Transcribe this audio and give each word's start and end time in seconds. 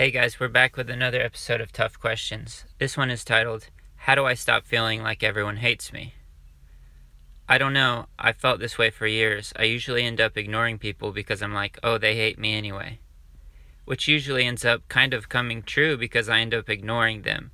Hey 0.00 0.10
guys, 0.10 0.40
we're 0.40 0.48
back 0.48 0.78
with 0.78 0.88
another 0.88 1.20
episode 1.20 1.60
of 1.60 1.72
Tough 1.72 2.00
Questions. 2.00 2.64
This 2.78 2.96
one 2.96 3.10
is 3.10 3.22
titled, 3.22 3.68
How 3.96 4.14
Do 4.14 4.24
I 4.24 4.32
Stop 4.32 4.64
Feeling 4.64 5.02
Like 5.02 5.22
Everyone 5.22 5.58
Hates 5.58 5.92
Me? 5.92 6.14
I 7.46 7.58
don't 7.58 7.74
know. 7.74 8.06
I 8.18 8.32
felt 8.32 8.60
this 8.60 8.78
way 8.78 8.88
for 8.88 9.06
years. 9.06 9.52
I 9.56 9.64
usually 9.64 10.04
end 10.04 10.18
up 10.18 10.38
ignoring 10.38 10.78
people 10.78 11.12
because 11.12 11.42
I'm 11.42 11.52
like, 11.52 11.78
oh, 11.82 11.98
they 11.98 12.16
hate 12.16 12.38
me 12.38 12.54
anyway. 12.54 12.98
Which 13.84 14.08
usually 14.08 14.46
ends 14.46 14.64
up 14.64 14.88
kind 14.88 15.12
of 15.12 15.28
coming 15.28 15.62
true 15.62 15.98
because 15.98 16.30
I 16.30 16.38
end 16.38 16.54
up 16.54 16.70
ignoring 16.70 17.20
them 17.20 17.50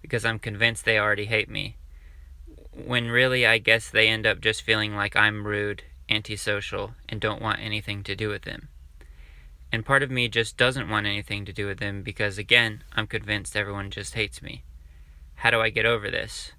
because 0.00 0.24
I'm 0.24 0.38
convinced 0.38 0.84
they 0.84 1.00
already 1.00 1.24
hate 1.24 1.50
me. 1.50 1.78
When 2.70 3.08
really, 3.08 3.44
I 3.44 3.58
guess 3.58 3.90
they 3.90 4.06
end 4.06 4.24
up 4.24 4.40
just 4.40 4.62
feeling 4.62 4.94
like 4.94 5.16
I'm 5.16 5.44
rude, 5.44 5.82
antisocial, 6.08 6.92
and 7.08 7.20
don't 7.20 7.42
want 7.42 7.58
anything 7.58 8.04
to 8.04 8.14
do 8.14 8.28
with 8.28 8.42
them. 8.42 8.68
And 9.70 9.84
part 9.84 10.02
of 10.02 10.10
me 10.10 10.28
just 10.28 10.56
doesn't 10.56 10.88
want 10.88 11.06
anything 11.06 11.44
to 11.44 11.52
do 11.52 11.66
with 11.66 11.78
them 11.78 12.02
because, 12.02 12.38
again, 12.38 12.84
I'm 12.94 13.06
convinced 13.06 13.56
everyone 13.56 13.90
just 13.90 14.14
hates 14.14 14.40
me. 14.40 14.62
How 15.36 15.50
do 15.50 15.60
I 15.60 15.70
get 15.70 15.84
over 15.84 16.10
this? 16.10 16.52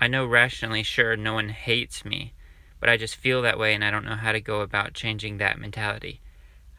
I 0.00 0.08
know 0.08 0.26
rationally, 0.26 0.82
sure, 0.82 1.16
no 1.16 1.34
one 1.34 1.48
hates 1.50 2.04
me, 2.04 2.32
but 2.80 2.88
I 2.88 2.96
just 2.96 3.16
feel 3.16 3.42
that 3.42 3.58
way 3.58 3.74
and 3.74 3.84
I 3.84 3.90
don't 3.90 4.04
know 4.04 4.16
how 4.16 4.32
to 4.32 4.40
go 4.40 4.60
about 4.60 4.94
changing 4.94 5.38
that 5.38 5.58
mentality. 5.58 6.20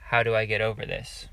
How 0.09 0.23
do 0.23 0.35
I 0.35 0.45
get 0.45 0.61
over 0.61 0.85
this? 0.85 1.27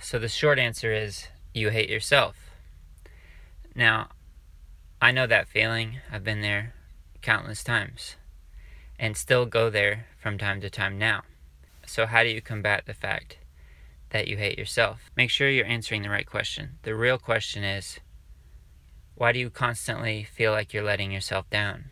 So 0.00 0.18
the 0.18 0.28
short 0.28 0.58
answer 0.58 0.92
is 0.92 1.28
you 1.54 1.70
hate 1.70 1.88
yourself. 1.88 2.36
Now, 3.74 4.08
I 5.00 5.10
know 5.10 5.26
that 5.26 5.48
feeling. 5.48 5.98
I've 6.10 6.24
been 6.24 6.42
there 6.42 6.74
countless 7.22 7.64
times 7.64 8.16
and 8.98 9.16
still 9.16 9.46
go 9.46 9.70
there 9.70 10.06
from 10.20 10.38
time 10.38 10.60
to 10.60 10.70
time 10.70 10.98
now. 10.98 11.22
So, 11.86 12.06
how 12.06 12.22
do 12.22 12.28
you 12.28 12.40
combat 12.40 12.84
the 12.86 12.94
fact 12.94 13.38
that 14.10 14.28
you 14.28 14.36
hate 14.36 14.58
yourself? 14.58 15.10
Make 15.16 15.30
sure 15.30 15.48
you're 15.48 15.66
answering 15.66 16.02
the 16.02 16.10
right 16.10 16.26
question. 16.26 16.78
The 16.82 16.94
real 16.94 17.18
question 17.18 17.64
is 17.64 18.00
why 19.14 19.32
do 19.32 19.38
you 19.38 19.50
constantly 19.50 20.24
feel 20.24 20.52
like 20.52 20.72
you're 20.72 20.82
letting 20.82 21.12
yourself 21.12 21.48
down? 21.50 21.90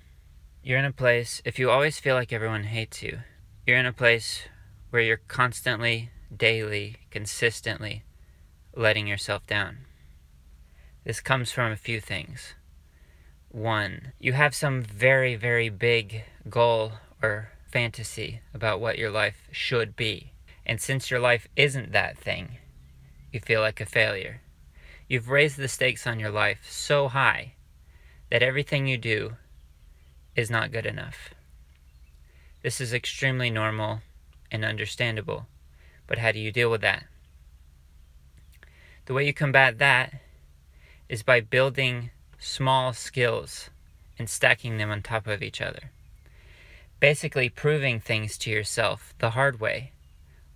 You're 0.62 0.78
in 0.78 0.84
a 0.84 0.92
place, 0.92 1.40
if 1.44 1.58
you 1.58 1.70
always 1.70 1.98
feel 1.98 2.14
like 2.14 2.32
everyone 2.32 2.64
hates 2.64 3.02
you, 3.02 3.20
you're 3.66 3.78
in 3.78 3.86
a 3.86 3.92
place 3.92 4.42
where 4.90 5.02
you're 5.02 5.20
constantly, 5.28 6.10
daily, 6.34 6.96
consistently 7.10 8.04
letting 8.74 9.06
yourself 9.06 9.46
down. 9.46 9.78
This 11.04 11.20
comes 11.20 11.50
from 11.50 11.72
a 11.72 11.76
few 11.76 12.00
things. 12.00 12.54
One, 13.48 14.12
you 14.18 14.32
have 14.32 14.54
some 14.54 14.82
very, 14.82 15.34
very 15.34 15.68
big 15.68 16.24
goal 16.48 16.92
or 17.22 17.50
fantasy 17.70 18.40
about 18.52 18.80
what 18.80 18.98
your 18.98 19.10
life 19.10 19.48
should 19.52 19.96
be. 19.96 20.32
And 20.66 20.80
since 20.80 21.10
your 21.10 21.20
life 21.20 21.48
isn't 21.56 21.92
that 21.92 22.18
thing, 22.18 22.58
you 23.32 23.40
feel 23.40 23.60
like 23.60 23.80
a 23.80 23.86
failure. 23.86 24.40
You've 25.08 25.28
raised 25.28 25.56
the 25.56 25.68
stakes 25.68 26.06
on 26.06 26.20
your 26.20 26.30
life 26.30 26.60
so 26.68 27.08
high 27.08 27.54
that 28.30 28.42
everything 28.42 28.86
you 28.86 28.98
do 28.98 29.36
is 30.36 30.50
not 30.50 30.72
good 30.72 30.86
enough. 30.86 31.30
This 32.62 32.80
is 32.80 32.92
extremely 32.92 33.50
normal 33.50 34.00
and 34.50 34.64
understandable, 34.64 35.46
but 36.06 36.18
how 36.18 36.32
do 36.32 36.38
you 36.38 36.52
deal 36.52 36.70
with 36.70 36.82
that? 36.82 37.04
The 39.06 39.14
way 39.14 39.26
you 39.26 39.32
combat 39.32 39.78
that 39.78 40.14
is 41.08 41.22
by 41.22 41.40
building 41.40 42.10
small 42.38 42.92
skills 42.92 43.70
and 44.18 44.28
stacking 44.28 44.76
them 44.76 44.90
on 44.90 45.02
top 45.02 45.26
of 45.26 45.42
each 45.42 45.60
other 45.60 45.90
basically 47.00 47.48
proving 47.48 47.98
things 47.98 48.36
to 48.38 48.50
yourself 48.50 49.14
the 49.18 49.30
hard 49.30 49.58
way 49.58 49.92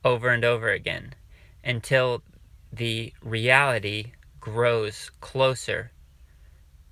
over 0.04 0.28
and 0.28 0.44
over 0.44 0.68
again 0.68 1.14
until 1.64 2.22
the 2.70 3.12
reality 3.22 4.12
grows 4.40 5.10
closer 5.20 5.90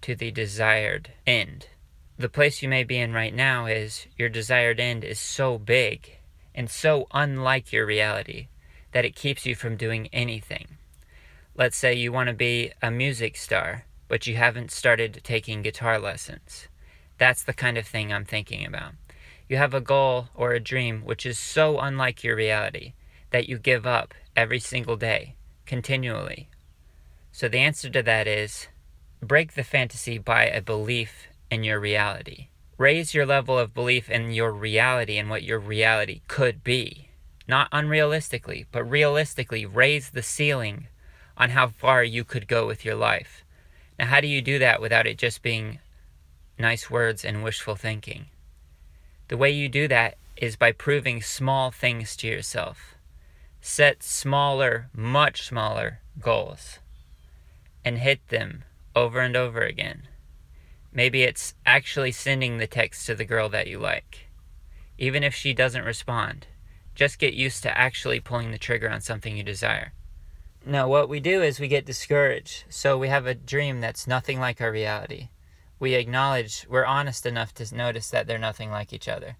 to 0.00 0.14
the 0.14 0.30
desired 0.30 1.12
end. 1.26 1.66
The 2.16 2.28
place 2.28 2.62
you 2.62 2.68
may 2.68 2.82
be 2.82 2.98
in 2.98 3.12
right 3.12 3.34
now 3.34 3.66
is 3.66 4.06
your 4.16 4.28
desired 4.28 4.80
end 4.80 5.04
is 5.04 5.20
so 5.20 5.58
big 5.58 6.18
and 6.54 6.70
so 6.70 7.06
unlike 7.12 7.72
your 7.72 7.86
reality 7.86 8.48
that 8.92 9.04
it 9.04 9.16
keeps 9.16 9.44
you 9.44 9.54
from 9.54 9.76
doing 9.76 10.08
anything. 10.12 10.78
Let's 11.54 11.76
say 11.76 11.94
you 11.94 12.12
want 12.12 12.28
to 12.28 12.34
be 12.34 12.72
a 12.80 12.90
music 12.90 13.36
star, 13.36 13.84
but 14.08 14.26
you 14.26 14.36
haven't 14.36 14.70
started 14.70 15.20
taking 15.22 15.62
guitar 15.62 15.98
lessons. 15.98 16.68
That's 17.18 17.42
the 17.42 17.52
kind 17.52 17.76
of 17.76 17.86
thing 17.86 18.12
I'm 18.12 18.24
thinking 18.24 18.64
about. 18.64 18.94
You 19.52 19.58
have 19.58 19.74
a 19.74 19.82
goal 19.82 20.28
or 20.34 20.54
a 20.54 20.60
dream 20.60 21.02
which 21.04 21.26
is 21.26 21.38
so 21.38 21.78
unlike 21.78 22.24
your 22.24 22.36
reality 22.36 22.94
that 23.32 23.50
you 23.50 23.58
give 23.58 23.86
up 23.86 24.14
every 24.34 24.58
single 24.58 24.96
day, 24.96 25.34
continually. 25.66 26.48
So 27.32 27.48
the 27.48 27.58
answer 27.58 27.90
to 27.90 28.02
that 28.02 28.26
is 28.26 28.68
break 29.20 29.52
the 29.52 29.62
fantasy 29.62 30.16
by 30.16 30.44
a 30.46 30.62
belief 30.62 31.26
in 31.50 31.64
your 31.64 31.78
reality. 31.78 32.48
Raise 32.78 33.12
your 33.12 33.26
level 33.26 33.58
of 33.58 33.74
belief 33.74 34.08
in 34.08 34.30
your 34.30 34.52
reality 34.52 35.18
and 35.18 35.28
what 35.28 35.42
your 35.42 35.58
reality 35.58 36.22
could 36.28 36.64
be. 36.64 37.10
Not 37.46 37.70
unrealistically, 37.72 38.64
but 38.72 38.84
realistically 38.84 39.66
raise 39.66 40.08
the 40.08 40.22
ceiling 40.22 40.86
on 41.36 41.50
how 41.50 41.68
far 41.68 42.02
you 42.02 42.24
could 42.24 42.48
go 42.48 42.66
with 42.66 42.86
your 42.86 42.96
life. 42.96 43.44
Now, 43.98 44.06
how 44.06 44.22
do 44.22 44.28
you 44.28 44.40
do 44.40 44.58
that 44.60 44.80
without 44.80 45.06
it 45.06 45.18
just 45.18 45.42
being 45.42 45.78
nice 46.58 46.88
words 46.88 47.22
and 47.22 47.44
wishful 47.44 47.76
thinking? 47.76 48.28
The 49.32 49.38
way 49.38 49.50
you 49.50 49.70
do 49.70 49.88
that 49.88 50.18
is 50.36 50.56
by 50.56 50.72
proving 50.72 51.22
small 51.22 51.70
things 51.70 52.16
to 52.16 52.26
yourself. 52.26 52.96
Set 53.62 54.02
smaller, 54.02 54.90
much 54.94 55.44
smaller 55.48 56.00
goals 56.20 56.80
and 57.82 57.96
hit 57.96 58.28
them 58.28 58.64
over 58.94 59.20
and 59.20 59.34
over 59.34 59.62
again. 59.62 60.02
Maybe 60.92 61.22
it's 61.22 61.54
actually 61.64 62.12
sending 62.12 62.58
the 62.58 62.66
text 62.66 63.06
to 63.06 63.14
the 63.14 63.24
girl 63.24 63.48
that 63.48 63.68
you 63.68 63.78
like. 63.78 64.26
Even 64.98 65.24
if 65.24 65.34
she 65.34 65.54
doesn't 65.54 65.86
respond, 65.86 66.46
just 66.94 67.18
get 67.18 67.32
used 67.32 67.62
to 67.62 67.78
actually 67.78 68.20
pulling 68.20 68.50
the 68.50 68.58
trigger 68.58 68.90
on 68.90 69.00
something 69.00 69.34
you 69.34 69.42
desire. 69.42 69.94
Now, 70.66 70.88
what 70.88 71.08
we 71.08 71.20
do 71.20 71.40
is 71.40 71.58
we 71.58 71.68
get 71.68 71.86
discouraged. 71.86 72.64
So 72.68 72.98
we 72.98 73.08
have 73.08 73.26
a 73.26 73.34
dream 73.34 73.80
that's 73.80 74.06
nothing 74.06 74.38
like 74.38 74.60
our 74.60 74.70
reality 74.70 75.30
we 75.82 75.94
acknowledge, 75.94 76.64
we're 76.70 76.84
honest 76.84 77.26
enough 77.26 77.52
to 77.52 77.74
notice 77.74 78.08
that 78.08 78.28
they're 78.28 78.38
nothing 78.38 78.70
like 78.70 78.92
each 78.92 79.08
other. 79.08 79.36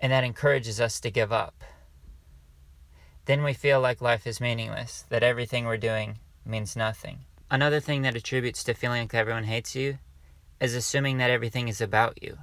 And 0.00 0.10
that 0.10 0.24
encourages 0.24 0.80
us 0.80 0.98
to 1.00 1.10
give 1.10 1.30
up. 1.30 1.62
Then 3.26 3.44
we 3.44 3.52
feel 3.52 3.78
like 3.78 4.00
life 4.00 4.26
is 4.26 4.40
meaningless, 4.40 5.04
that 5.10 5.22
everything 5.22 5.66
we're 5.66 5.76
doing 5.76 6.20
means 6.46 6.74
nothing. 6.74 7.26
Another 7.50 7.80
thing 7.80 8.00
that 8.00 8.16
attributes 8.16 8.64
to 8.64 8.72
feeling 8.72 9.02
like 9.02 9.12
everyone 9.12 9.44
hates 9.44 9.76
you 9.76 9.98
is 10.58 10.74
assuming 10.74 11.18
that 11.18 11.30
everything 11.30 11.68
is 11.68 11.82
about 11.82 12.22
you. 12.22 12.38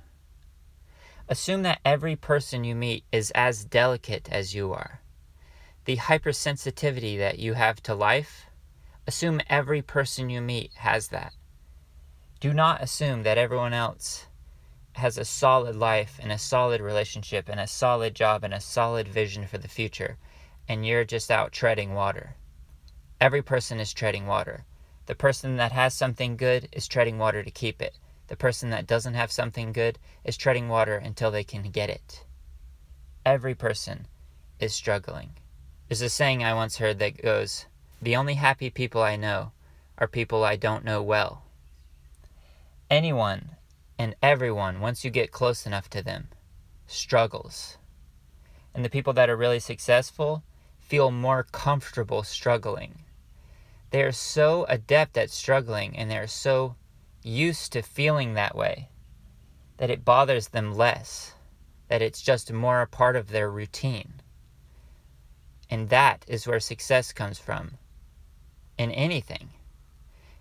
Assume 1.28 1.64
that 1.64 1.80
every 1.84 2.16
person 2.16 2.64
you 2.64 2.76
meet 2.76 3.06
is 3.12 3.32
as 3.32 3.66
delicate 3.66 4.30
as 4.32 4.54
you 4.54 4.72
are. 4.72 5.02
The 5.86 5.98
hypersensitivity 5.98 7.18
that 7.18 7.40
you 7.40 7.54
have 7.54 7.82
to 7.84 7.96
life, 7.96 8.46
assume 9.08 9.42
every 9.50 9.82
person 9.82 10.30
you 10.30 10.42
meet 10.42 10.74
has 10.76 11.08
that. 11.08 11.34
Do 12.44 12.54
not 12.54 12.84
assume 12.84 13.24
that 13.24 13.38
everyone 13.38 13.72
else 13.72 14.26
has 14.96 15.18
a 15.18 15.24
solid 15.24 15.78
life 15.78 16.20
and 16.22 16.30
a 16.30 16.38
solid 16.38 16.82
relationship 16.82 17.48
and 17.48 17.58
a 17.58 17.68
solid 17.68 18.16
job 18.16 18.44
and 18.44 18.54
a 18.54 18.60
solid 18.60 19.08
vision 19.08 19.48
for 19.48 19.58
the 19.58 19.70
future, 19.70 20.18
and 20.68 20.86
you're 20.86 21.06
just 21.06 21.32
out 21.32 21.54
treading 21.54 21.94
water. 21.94 22.36
Every 23.22 23.42
person 23.42 23.80
is 23.80 23.94
treading 23.94 24.28
water. 24.28 24.66
The 25.06 25.16
person 25.16 25.56
that 25.56 25.72
has 25.72 25.94
something 25.94 26.36
good 26.36 26.68
is 26.74 26.86
treading 26.86 27.18
water 27.18 27.44
to 27.44 27.50
keep 27.50 27.82
it. 27.82 27.98
The 28.28 28.36
person 28.36 28.72
that 28.72 28.88
doesn't 28.88 29.14
have 29.14 29.32
something 29.32 29.72
good 29.72 29.98
is 30.26 30.36
treading 30.36 30.68
water 30.68 30.98
until 30.98 31.32
they 31.32 31.46
can 31.46 31.72
get 31.72 31.90
it. 31.90 32.26
Every 33.26 33.56
person 33.56 34.06
is 34.60 34.74
struggling. 34.74 35.38
There's 35.88 36.02
a 36.02 36.10
saying 36.10 36.44
I 36.44 36.54
once 36.56 36.76
heard 36.76 37.00
that 37.00 37.22
goes, 37.22 37.68
The 38.02 38.18
only 38.18 38.34
happy 38.34 38.70
people 38.70 39.02
I 39.02 39.16
know 39.16 39.54
are 39.98 40.10
people 40.10 40.44
I 40.44 40.58
don't 40.58 40.84
know 40.84 41.02
well 41.02 41.43
anyone 42.90 43.56
and 43.98 44.16
everyone, 44.22 44.80
once 44.80 45.04
you 45.04 45.12
get 45.12 45.32
close 45.32 45.66
enough 45.66 45.90
to 45.90 46.02
them, 46.02 46.28
struggles. 46.88 47.78
And 48.74 48.84
the 48.84 48.90
people 48.90 49.14
that 49.14 49.30
are 49.30 49.38
really 49.38 49.60
successful 49.60 50.44
feel 50.80 51.12
more 51.12 51.44
comfortable 51.52 52.24
struggling. 52.24 53.00
They 53.92 54.04
are 54.04 54.12
so 54.12 54.66
adept 54.68 55.18
at 55.18 55.30
struggling 55.30 55.96
and 55.96 56.10
they're 56.10 56.28
so 56.28 56.76
used 57.24 57.72
to 57.74 57.82
feeling 57.82 58.34
that 58.34 58.56
way 58.56 58.90
that 59.78 59.90
it 59.90 60.06
bothers 60.06 60.50
them 60.50 60.74
less, 60.74 61.34
that 61.88 62.02
it's 62.02 62.22
just 62.22 62.52
more 62.52 62.82
a 62.82 62.88
part 62.88 63.16
of 63.16 63.30
their 63.30 63.50
routine. 63.50 64.22
And 65.70 65.90
that 65.90 66.26
is 66.28 66.48
where 66.48 66.60
success 66.60 67.14
comes 67.14 67.40
from 67.40 67.78
in 68.78 68.92
anything 68.92 69.50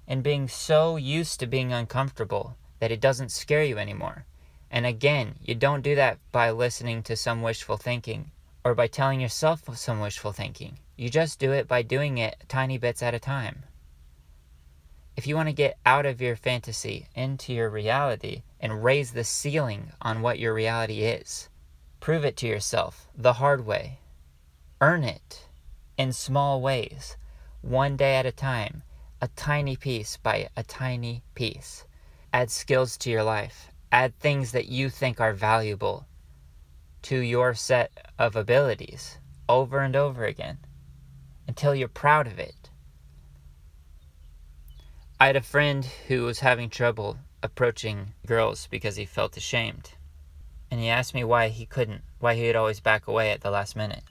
and 0.06 0.22
being 0.22 0.48
so 0.48 0.96
used 0.96 1.40
to 1.40 1.46
being 1.46 1.72
uncomfortable 1.72 2.56
that 2.80 2.90
it 2.90 3.00
doesn't 3.00 3.30
scare 3.30 3.64
you 3.64 3.78
anymore. 3.78 4.26
And 4.70 4.86
again, 4.86 5.36
you 5.42 5.54
don't 5.54 5.82
do 5.82 5.94
that 5.94 6.18
by 6.32 6.50
listening 6.50 7.02
to 7.04 7.16
some 7.16 7.42
wishful 7.42 7.76
thinking 7.76 8.30
or 8.64 8.74
by 8.74 8.86
telling 8.86 9.20
yourself 9.20 9.62
some 9.76 10.00
wishful 10.00 10.32
thinking. 10.32 10.78
You 10.96 11.10
just 11.10 11.38
do 11.38 11.52
it 11.52 11.68
by 11.68 11.82
doing 11.82 12.18
it 12.18 12.44
tiny 12.48 12.78
bits 12.78 13.02
at 13.02 13.14
a 13.14 13.18
time. 13.18 13.64
If 15.16 15.26
you 15.26 15.36
want 15.36 15.48
to 15.48 15.54
get 15.54 15.78
out 15.84 16.06
of 16.06 16.22
your 16.22 16.36
fantasy 16.36 17.06
into 17.14 17.52
your 17.52 17.68
reality 17.68 18.42
and 18.60 18.82
raise 18.82 19.12
the 19.12 19.24
ceiling 19.24 19.92
on 20.00 20.22
what 20.22 20.38
your 20.38 20.54
reality 20.54 21.02
is, 21.02 21.50
prove 22.00 22.24
it 22.24 22.36
to 22.38 22.46
yourself 22.46 23.08
the 23.16 23.34
hard 23.34 23.66
way. 23.66 23.98
Earn 24.80 25.04
it 25.04 25.46
in 25.98 26.12
small 26.12 26.60
ways, 26.60 27.16
one 27.60 27.96
day 27.96 28.16
at 28.16 28.26
a 28.26 28.32
time, 28.32 28.82
a 29.22 29.28
tiny 29.36 29.76
piece 29.76 30.16
by 30.16 30.48
a 30.56 30.64
tiny 30.64 31.22
piece. 31.36 31.84
Add 32.32 32.50
skills 32.50 32.96
to 32.98 33.08
your 33.08 33.22
life, 33.22 33.70
add 33.92 34.18
things 34.18 34.50
that 34.50 34.66
you 34.66 34.90
think 34.90 35.20
are 35.20 35.32
valuable 35.32 36.08
to 37.02 37.18
your 37.18 37.54
set 37.54 37.92
of 38.18 38.34
abilities 38.34 39.18
over 39.48 39.78
and 39.78 39.94
over 39.94 40.24
again 40.24 40.58
until 41.46 41.72
you're 41.72 41.86
proud 41.86 42.26
of 42.26 42.40
it. 42.40 42.68
I 45.20 45.26
had 45.26 45.36
a 45.36 45.40
friend 45.40 45.84
who 46.08 46.24
was 46.24 46.40
having 46.40 46.68
trouble 46.68 47.16
approaching 47.44 48.14
girls 48.26 48.66
because 48.72 48.96
he 48.96 49.04
felt 49.04 49.36
ashamed. 49.36 49.92
And 50.68 50.80
he 50.80 50.88
asked 50.88 51.14
me 51.14 51.22
why 51.22 51.46
he 51.48 51.64
couldn't, 51.64 52.02
why 52.18 52.34
he 52.34 52.48
would 52.48 52.56
always 52.56 52.80
back 52.80 53.06
away 53.06 53.30
at 53.30 53.42
the 53.42 53.52
last 53.52 53.76
minute. 53.76 54.02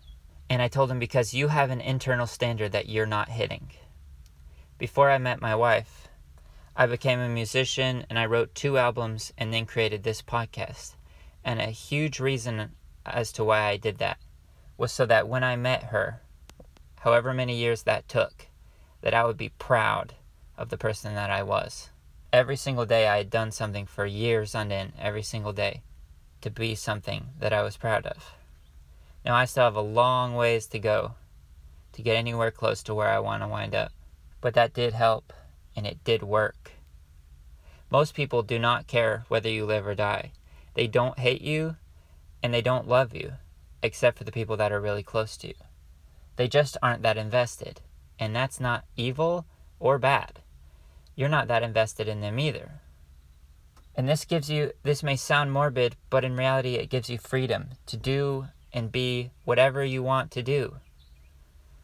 And 0.50 0.62
I 0.62 0.70
told 0.70 0.90
him 0.90 1.00
because 1.00 1.34
you 1.34 1.50
have 1.50 1.70
an 1.70 1.82
internal 1.82 2.28
standard 2.28 2.72
that 2.72 2.88
you're 2.88 3.06
not 3.06 3.28
hitting. 3.28 3.72
Before 4.82 5.12
I 5.12 5.20
met 5.20 5.40
my 5.40 5.54
wife, 5.54 6.08
I 6.76 6.88
became 6.88 7.20
a 7.20 7.30
musician 7.30 8.04
and 8.10 8.18
I 8.18 8.26
wrote 8.26 8.56
two 8.56 8.80
albums 8.80 9.32
and 9.38 9.54
then 9.54 9.68
created 9.68 10.02
this 10.02 10.24
podcast. 10.24 10.96
And 11.44 11.62
a 11.62 11.66
huge 11.66 12.20
reason 12.20 12.72
as 13.06 13.32
to 13.34 13.44
why 13.44 13.66
I 13.66 13.78
did 13.78 14.00
that 14.00 14.18
was 14.80 14.92
so 14.92 15.06
that 15.06 15.28
when 15.28 15.44
I 15.44 15.56
met 15.56 15.84
her, 15.94 16.24
however 17.02 17.32
many 17.32 17.58
years 17.58 17.84
that 17.84 18.10
took, 18.10 18.48
that 19.02 19.14
I 19.14 19.24
would 19.24 19.38
be 19.38 19.50
proud 19.50 20.16
of 20.58 20.70
the 20.70 20.80
person 20.80 21.14
that 21.14 21.30
I 21.30 21.44
was. 21.44 21.92
Every 22.34 22.56
single 22.56 22.88
day 22.88 23.08
I 23.08 23.18
had 23.18 23.30
done 23.30 23.52
something 23.52 23.86
for 23.86 24.08
years 24.08 24.56
on 24.56 24.72
end, 24.72 24.94
every 24.98 25.22
single 25.22 25.54
day, 25.54 25.84
to 26.42 26.50
be 26.50 26.74
something 26.74 27.28
that 27.38 27.54
I 27.54 27.62
was 27.62 27.78
proud 27.78 28.08
of. 28.08 28.34
Now 29.24 29.36
I 29.36 29.46
still 29.46 29.66
have 29.66 29.76
a 29.76 29.82
long 29.82 30.34
ways 30.34 30.66
to 30.66 30.80
go 30.80 31.14
to 31.92 32.02
get 32.02 32.16
anywhere 32.16 32.50
close 32.50 32.82
to 32.82 32.96
where 32.96 33.10
I 33.10 33.20
want 33.20 33.44
to 33.44 33.48
wind 33.48 33.76
up. 33.76 33.92
But 34.42 34.54
that 34.56 34.74
did 34.74 34.94
help, 34.94 35.32
and 35.76 35.88
it 35.88 36.04
did 36.04 36.24
work. 36.24 36.72
Most 37.90 38.14
people 38.16 38.44
do 38.44 38.60
not 38.60 38.88
care 38.88 39.26
whether 39.28 39.50
you 39.50 39.66
live 39.66 39.88
or 39.88 39.96
die. 39.96 40.32
They 40.74 40.88
don't 40.88 41.20
hate 41.20 41.42
you, 41.42 41.78
and 42.42 42.54
they 42.54 42.62
don't 42.62 42.88
love 42.88 43.16
you, 43.16 43.34
except 43.82 44.18
for 44.18 44.24
the 44.24 44.32
people 44.32 44.58
that 44.58 44.72
are 44.72 44.82
really 44.82 45.04
close 45.04 45.38
to 45.38 45.48
you. 45.48 45.56
They 46.36 46.48
just 46.48 46.78
aren't 46.82 47.04
that 47.04 47.18
invested, 47.18 47.82
and 48.20 48.36
that's 48.36 48.60
not 48.60 48.86
evil 48.96 49.46
or 49.80 50.00
bad 50.00 50.42
you're 51.16 51.30
not 51.30 51.48
that 51.48 51.64
invested 51.64 52.08
in 52.08 52.22
them 52.22 52.40
either. 52.40 52.82
And 53.96 54.08
this 54.08 54.26
gives 54.26 54.50
you, 54.50 54.72
this 54.84 55.04
may 55.04 55.16
sound 55.16 55.52
morbid, 55.52 55.96
but 56.10 56.24
in 56.24 56.36
reality, 56.36 56.76
it 56.76 56.90
gives 56.90 57.10
you 57.10 57.18
freedom 57.18 57.70
to 57.88 57.98
do 57.98 58.48
and 58.74 58.92
be 58.92 59.32
whatever 59.44 59.84
you 59.84 60.02
want 60.02 60.32
to 60.32 60.42
do, 60.42 60.78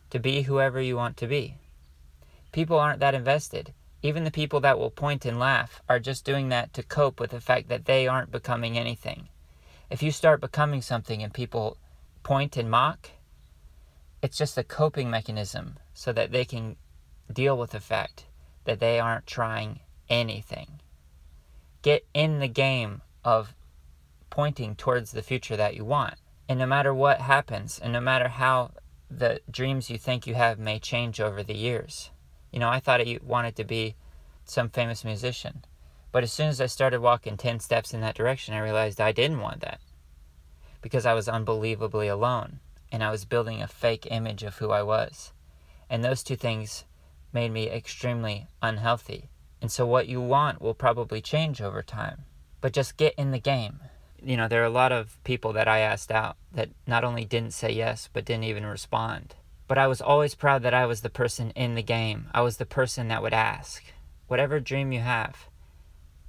to 0.09 0.19
be 0.19 0.44
whoever 0.44 0.81
you 0.81 0.95
want 0.95 1.18
to 1.18 1.27
be. 1.27 1.56
People 2.57 2.80
aren't 2.80 3.01
that 3.01 3.13
invested. 3.13 3.71
Even 4.01 4.24
the 4.24 4.31
people 4.31 4.59
that 4.62 4.80
will 4.80 4.89
point 4.89 5.27
and 5.27 5.38
laugh 5.38 5.80
are 5.88 6.00
just 6.00 6.25
doing 6.25 6.50
that 6.50 6.74
to 6.74 6.81
cope 6.81 7.19
with 7.19 7.30
the 7.30 7.39
fact 7.39 7.69
that 7.69 7.86
they 7.86 8.07
aren't 8.07 8.31
becoming 8.31 8.80
anything. 8.80 9.30
If 9.92 10.01
you 10.01 10.09
start 10.09 10.42
becoming 10.42 10.81
something 10.81 11.21
and 11.21 11.31
people 11.31 11.77
point 12.24 12.57
and 12.57 12.68
mock, 12.68 13.12
it's 14.24 14.39
just 14.39 14.57
a 14.57 14.63
coping 14.63 15.07
mechanism 15.07 15.77
so 15.94 16.12
that 16.13 16.31
they 16.31 16.45
can 16.45 16.77
deal 17.31 17.56
with 17.56 17.69
the 17.69 17.80
fact 17.80 18.25
that 18.65 18.80
they 18.80 19.00
aren't 19.00 19.27
trying 19.27 19.81
anything. 20.09 20.80
Get 21.83 22.07
in 22.15 22.39
the 22.39 22.48
game 22.48 23.04
of 23.24 23.54
pointing 24.31 24.75
towards 24.75 25.12
the 25.12 25.21
future 25.21 25.57
that 25.57 25.75
you 25.75 25.86
want. 25.86 26.15
And 26.50 26.57
no 26.57 26.65
matter 26.65 26.92
what 26.92 27.21
happens, 27.21 27.77
and 27.77 27.94
no 27.94 28.01
matter 28.01 28.30
how 28.30 28.71
the 29.12 29.42
dreams 29.48 29.92
you 29.92 30.00
think 30.00 30.25
you 30.25 30.33
have 30.33 30.57
may 30.57 30.80
change 30.80 31.21
over 31.21 31.44
the 31.44 31.56
years. 31.56 32.09
You 32.51 32.59
know, 32.59 32.69
I 32.69 32.79
thought 32.79 33.01
I 33.01 33.19
wanted 33.23 33.55
to 33.57 33.63
be 33.63 33.95
some 34.45 34.69
famous 34.69 35.03
musician. 35.03 35.65
But 36.11 36.23
as 36.23 36.31
soon 36.31 36.47
as 36.47 36.61
I 36.61 36.67
started 36.67 37.01
walking 37.01 37.38
10 37.38 37.59
steps 37.59 37.94
in 37.94 38.01
that 38.01 38.15
direction, 38.15 38.53
I 38.53 38.59
realized 38.59 38.99
I 39.01 39.11
didn't 39.11 39.41
want 39.41 39.61
that. 39.61 39.79
Because 40.81 41.05
I 41.05 41.13
was 41.13 41.27
unbelievably 41.27 42.07
alone, 42.07 42.59
and 42.91 43.03
I 43.03 43.11
was 43.11 43.25
building 43.25 43.61
a 43.61 43.67
fake 43.67 44.07
image 44.09 44.44
of 44.44 44.57
who 44.57 44.71
I 44.71 44.83
was. 44.83 45.33
And 45.89 46.03
those 46.03 46.23
two 46.23 46.35
things 46.35 46.85
made 47.33 47.51
me 47.51 47.69
extremely 47.69 48.47
unhealthy. 48.61 49.29
And 49.61 49.71
so 49.71 49.85
what 49.85 50.07
you 50.07 50.21
want 50.21 50.61
will 50.61 50.73
probably 50.73 51.21
change 51.21 51.61
over 51.61 51.81
time. 51.81 52.23
But 52.61 52.73
just 52.73 52.97
get 52.97 53.13
in 53.15 53.31
the 53.31 53.39
game. 53.39 53.79
You 54.21 54.38
know, 54.38 54.47
there 54.47 54.61
are 54.61 54.65
a 54.65 54.69
lot 54.69 54.91
of 54.91 55.21
people 55.23 55.53
that 55.53 55.67
I 55.67 55.79
asked 55.79 56.11
out 56.11 56.38
that 56.53 56.69
not 56.88 57.03
only 57.03 57.25
didn't 57.25 57.53
say 57.53 57.71
yes, 57.71 58.09
but 58.11 58.25
didn't 58.25 58.45
even 58.45 58.65
respond. 58.65 59.35
But 59.67 59.77
I 59.77 59.87
was 59.87 60.01
always 60.01 60.35
proud 60.35 60.63
that 60.63 60.73
I 60.73 60.85
was 60.85 61.01
the 61.01 61.09
person 61.09 61.51
in 61.51 61.75
the 61.75 61.83
game. 61.83 62.27
I 62.33 62.41
was 62.41 62.57
the 62.57 62.65
person 62.65 63.09
that 63.09 63.21
would 63.21 63.33
ask. 63.33 63.83
Whatever 64.27 64.59
dream 64.59 64.91
you 64.91 65.01
have, 65.01 65.47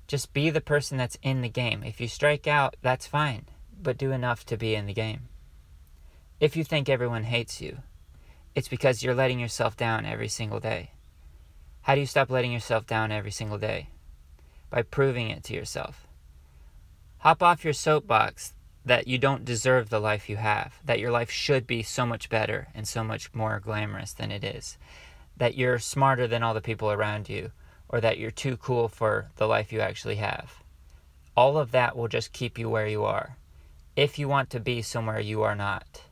just 0.07 0.33
be 0.33 0.51
the 0.51 0.61
person 0.61 0.97
that's 0.97 1.19
in 1.23 1.43
the 1.43 1.49
game. 1.49 1.83
If 1.83 2.01
you 2.01 2.09
strike 2.09 2.47
out, 2.47 2.77
that's 2.83 3.07
fine, 3.07 3.45
but 3.81 3.99
do 3.99 4.11
enough 4.11 4.45
to 4.47 4.57
be 4.57 4.75
in 4.75 4.87
the 4.87 4.95
game. 4.95 5.29
If 6.41 6.57
you 6.57 6.65
think 6.65 6.89
everyone 6.89 7.25
hates 7.25 7.61
you, 7.61 7.79
it's 8.55 8.69
because 8.69 9.03
you're 9.03 9.15
letting 9.15 9.39
yourself 9.39 9.77
down 9.77 10.07
every 10.07 10.29
single 10.29 10.61
day. 10.61 10.93
How 11.83 11.95
do 11.95 12.01
you 12.01 12.07
stop 12.07 12.31
letting 12.31 12.53
yourself 12.53 12.87
down 12.87 13.13
every 13.13 13.31
single 13.31 13.59
day? 13.59 13.89
By 14.71 14.83
proving 14.83 15.31
it 15.31 15.45
to 15.45 15.55
yourself. 15.55 16.07
Hop 17.19 17.43
off 17.43 17.65
your 17.65 17.73
soapbox 17.73 18.55
that 18.89 19.07
you 19.07 19.19
don't 19.19 19.45
deserve 19.45 19.89
the 19.89 20.01
life 20.01 20.29
you 20.29 20.37
have, 20.37 20.75
that 20.85 20.99
your 20.99 21.11
life 21.11 21.31
should 21.31 21.67
be 21.67 21.83
so 21.83 22.05
much 22.05 22.29
better 22.29 22.69
and 22.75 22.87
so 22.87 23.05
much 23.05 23.33
more 23.35 23.61
glamorous 23.61 24.13
than 24.13 24.31
it 24.31 24.43
is, 24.43 24.77
that 25.37 25.57
you're 25.57 25.79
smarter 25.79 26.27
than 26.27 26.43
all 26.43 26.55
the 26.55 26.61
people 26.61 26.91
around 26.91 27.29
you, 27.29 27.53
or 27.89 28.01
that 28.01 28.19
you're 28.19 28.31
too 28.31 28.57
cool 28.57 28.89
for 28.89 29.29
the 29.37 29.47
life 29.47 29.73
you 29.73 29.81
actually 29.81 30.17
have. 30.17 30.63
All 31.37 31.57
of 31.57 31.71
that 31.71 31.97
will 31.97 32.09
just 32.09 32.33
keep 32.33 32.59
you 32.59 32.69
where 32.69 32.89
you 32.89 33.05
are. 33.05 33.37
If 33.95 34.19
you 34.19 34.29
want 34.29 34.51
to 34.51 34.61
be 34.61 34.83
somewhere 34.83 35.21
you 35.21 35.43
are 35.43 35.55
not, 35.55 36.03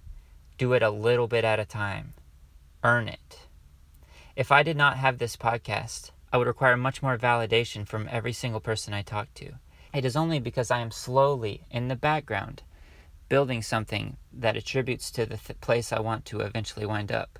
do 0.58 0.72
it 0.72 0.82
a 0.82 0.90
little 0.90 1.26
bit 1.26 1.44
at 1.44 1.60
a 1.60 1.64
time 1.64 2.14
earn 2.86 3.08
it. 3.08 3.40
If 4.36 4.52
I 4.52 4.62
did 4.62 4.76
not 4.76 4.96
have 4.96 5.18
this 5.18 5.36
podcast, 5.36 6.10
I 6.32 6.36
would 6.36 6.46
require 6.46 6.76
much 6.76 7.02
more 7.02 7.18
validation 7.18 7.84
from 7.84 8.08
every 8.12 8.32
single 8.32 8.60
person 8.60 8.94
I 8.94 9.02
talk 9.02 9.32
to. 9.34 9.54
It 9.96 10.04
is 10.04 10.14
only 10.14 10.40
because 10.40 10.70
I 10.70 10.80
am 10.80 10.90
slowly, 10.90 11.64
in 11.70 11.88
the 11.88 11.96
background, 11.96 12.62
building 13.30 13.62
something 13.62 14.18
that 14.30 14.54
attributes 14.54 15.10
to 15.12 15.24
the 15.24 15.38
th- 15.38 15.58
place 15.62 15.90
I 15.90 16.00
want 16.00 16.26
to 16.26 16.40
eventually 16.40 16.84
wind 16.84 17.10
up, 17.10 17.38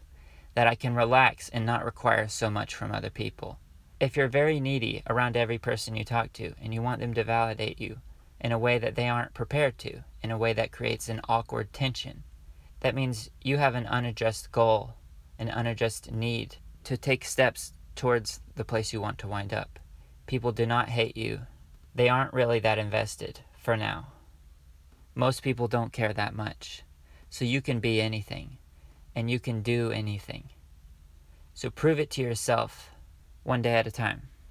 that 0.54 0.66
I 0.66 0.75
can 0.75 0.94
relax 0.94 1.50
and 1.50 1.66
not 1.66 1.84
require 1.84 2.28
so 2.28 2.48
much 2.48 2.75
from 2.75 2.92
other 2.92 3.10
people. 3.10 3.58
If 4.00 4.16
you're 4.16 4.28
very 4.28 4.58
needy 4.58 5.02
around 5.06 5.36
every 5.36 5.58
person 5.58 5.96
you 5.96 6.04
talk 6.06 6.32
to 6.32 6.54
and 6.58 6.72
you 6.72 6.80
want 6.80 6.98
them 7.00 7.12
to 7.12 7.25
validate 7.25 7.78
you 7.78 7.98
in 8.40 8.52
a 8.52 8.58
way 8.58 8.78
that 8.78 8.94
they 8.94 9.10
aren't 9.10 9.34
prepared 9.34 9.76
to, 9.80 10.04
in 10.22 10.30
a 10.30 10.38
way 10.38 10.54
that 10.54 10.72
creates 10.72 11.10
an 11.10 11.20
awkward 11.28 11.75
tension, 11.75 12.25
that 12.80 12.94
means 12.94 13.28
you 13.42 13.58
have 13.58 13.75
an 13.75 13.84
unaddressed 13.86 14.50
goal 14.50 14.94
an 15.38 15.50
unaddressed 15.50 16.10
need 16.10 16.56
to 16.84 16.96
take 16.96 17.22
steps 17.22 17.75
towards 17.94 18.40
the 18.54 18.64
place 18.64 18.94
you 18.94 19.00
want 19.02 19.18
to 19.18 19.28
wind 19.28 19.52
up. 19.52 19.78
People 20.26 20.52
do 20.52 20.64
not 20.64 20.88
hate 20.88 21.18
you. 21.18 21.40
They 21.96 22.10
aren't 22.10 22.34
really 22.34 22.58
that 22.58 22.78
invested 22.78 23.40
for 23.56 23.74
now. 23.74 24.08
Most 25.14 25.42
people 25.42 25.66
don't 25.66 25.94
care 25.94 26.12
that 26.12 26.34
much. 26.34 26.82
So 27.30 27.46
you 27.46 27.62
can 27.62 27.80
be 27.80 28.02
anything 28.02 28.58
and 29.14 29.30
you 29.30 29.40
can 29.40 29.62
do 29.62 29.90
anything. 29.90 30.50
So 31.54 31.70
prove 31.70 31.98
it 31.98 32.10
to 32.10 32.20
yourself 32.20 32.90
one 33.44 33.62
day 33.62 33.72
at 33.72 33.86
a 33.86 33.90
time. 33.90 34.28